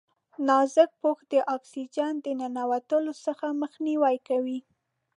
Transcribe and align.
نازک 0.47 0.91
پوښ 1.01 1.19
د 1.31 1.33
اکسیجن 1.55 2.13
د 2.25 2.27
ننوتلو 2.39 3.13
څخه 3.25 3.45
مخنیوی 3.61 4.17
کوي. 4.27 4.59